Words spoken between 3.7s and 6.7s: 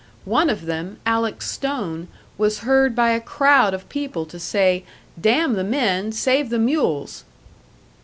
of people to say, 'Damn the men! Save the